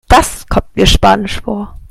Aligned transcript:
Das 0.07 0.47
kommt 0.49 0.75
mir 0.75 0.87
spanisch 0.87 1.41
vor. 1.41 1.77